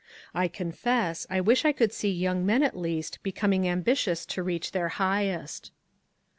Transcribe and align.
I 0.33 0.47
confess, 0.47 1.27
I 1.29 1.41
wish 1.41 1.63
I 1.63 1.71
could 1.71 1.93
see 1.93 2.09
young 2.09 2.43
men, 2.43 2.63
at 2.63 2.75
least, 2.75 3.21
becoming 3.21 3.67
ambitious 3.67 4.25
to 4.25 4.41
reach 4.41 4.71
their 4.71 4.89
highest." 4.97 5.71